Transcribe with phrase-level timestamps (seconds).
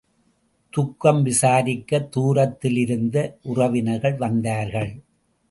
[0.73, 4.91] துக்கம் விசாரிக்கத் தூரத்தில் இருந்து உறவினர்கள் வந்தார்கள்.